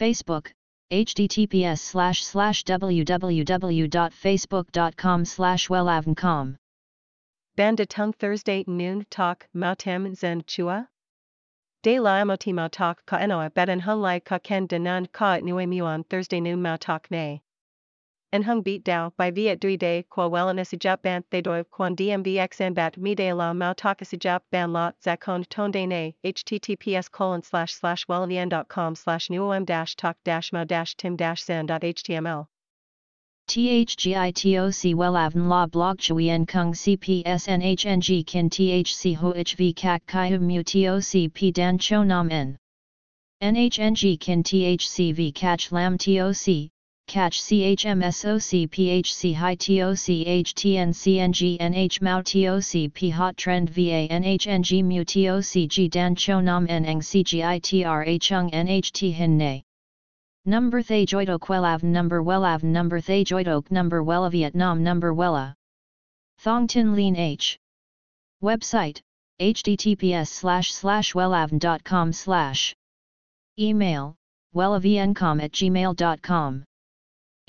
Facebook, 0.00 0.50
https 0.90 1.78
slash 1.78 2.24
slash 2.24 2.64
www.facebook.com 2.64 5.24
slash 5.26 5.68
wellavncom. 5.68 6.56
Tongue 7.88 8.12
Thursday 8.14 8.64
noon 8.66 9.04
talk 9.10 9.46
mautam 9.54 10.16
zen 10.16 10.42
chua? 10.44 10.88
De 11.82 12.00
la 12.00 12.22
amoti 12.22 12.54
mau 12.54 12.68
talk 12.68 13.04
ka 13.04 13.18
enoa 13.18 13.50
bedan 13.50 13.80
hung 13.80 14.00
lai 14.00 14.20
ka 14.20 14.38
ken 14.38 14.66
denan 14.66 15.06
ka 15.12 15.34
at 15.34 15.44
nue 15.44 15.66
muon 15.66 16.08
Thursday 16.08 16.40
noon 16.40 16.62
mau 16.62 16.76
talk 16.76 17.10
ne 17.10 17.42
en 18.32 18.44
hung 18.44 18.62
beat 18.62 18.84
dao 18.84 19.10
by 19.16 19.28
viet 19.28 19.58
dui 19.58 19.76
de 19.76 20.04
qua 20.08 20.28
wellan 20.28 20.60
asijap 20.60 21.02
bant 21.02 21.26
they 21.30 21.40
doi 21.40 21.64
quan 21.64 21.96
dmvx 21.96 22.60
and 22.60 22.76
bat 22.76 22.96
mi 22.96 23.12
de 23.12 23.32
la 23.32 23.52
mau 23.52 23.72
talk 23.72 23.98
asijap 23.98 24.42
ban 24.52 24.72
lot 24.72 24.94
zakon 25.04 25.44
ton 25.48 25.72
de 25.72 25.84
ne 25.84 26.14
https 26.24 27.10
colon 27.10 27.42
slash 27.42 27.74
slash 27.74 28.06
wellavn.com 28.06 28.94
slash 28.94 29.28
newom 29.30 29.64
dash 29.64 29.96
talk 29.96 30.16
dash 30.24 30.52
mau 30.52 30.62
dash 30.62 30.94
tim 30.94 31.16
dash 31.16 31.42
san 31.42 31.66
dot 31.66 31.82
html 31.82 32.46
THGITOC 33.48 34.94
Wellavn 34.94 35.48
La 35.48 35.66
Blog 35.66 35.98
Chuyen 35.98 36.46
Kung 36.46 36.72
CPS 36.72 37.48
NHNG 37.48 38.24
Kin 38.24 38.48
THC 38.48 39.16
HOHV 39.16 39.74
Kak 39.74 40.06
Kai 40.06 40.38
Mu 40.38 40.62
TOC 40.62 41.34
P 41.34 41.50
Dan 41.50 41.78
Cho 41.78 42.04
Nam 42.04 42.30
N. 42.30 42.56
NHNG 43.42 44.20
Kin 44.20 44.44
THCV 44.44 45.34
Catch 45.34 45.72
Lam 45.72 45.98
TOC 45.98 46.70
catch 47.10 47.42
CHMSOC 47.42 48.70
PHC 48.70 49.34
High 49.34 49.56
TOC 49.56 50.06
HTN 50.46 50.90
CNG 50.94 51.58
NH 51.58 52.00
Mao 52.00 52.22
TOC 52.22 53.12
Hot 53.12 53.36
Trend 53.36 53.68
VA 53.68 54.06
NHNG 54.08 54.84
Mu 54.84 55.04
TOC 55.04 55.68
G 55.68 55.88
Dan 55.88 56.14
Cho 56.14 56.38
Nam 56.38 56.66
N 56.68 56.84
Eng 56.84 57.00
CGITRA 57.00 58.20
Chung 58.20 58.48
NHT 58.52 59.12
Hin 59.12 59.36
Ne 59.36 59.64
Number 60.44 60.82
Thay 60.82 61.04
Joidok 61.04 61.48
Wellav 61.48 61.82
Number 61.82 62.22
Wellav 62.22 62.62
Number 62.62 63.00
Thay 63.00 63.24
Joidok 63.24 63.72
Number 63.72 64.04
Wella 64.04 64.30
Vietnam 64.30 64.84
Number 64.84 65.12
Wella 65.12 65.52
Thong 66.38 66.68
Tin 66.68 66.94
Lean 66.94 67.16
H. 67.16 67.58
Website 68.40 69.00
https 69.40 70.28
slash 70.28 70.72
slash 70.72 71.14
wellavn.com 71.14 72.12
slash. 72.12 72.72
Email 73.58 74.14
wellavncom 74.54 75.42
at 75.42 75.50
gmail.com 75.50 76.64